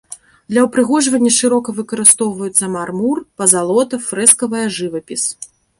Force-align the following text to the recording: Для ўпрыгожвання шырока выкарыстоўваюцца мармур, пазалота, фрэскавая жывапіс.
Для 0.53 0.61
ўпрыгожвання 0.67 1.33
шырока 1.35 1.75
выкарыстоўваюцца 1.81 2.73
мармур, 2.79 3.23
пазалота, 3.43 3.95
фрэскавая 4.09 4.67
жывапіс. 4.81 5.23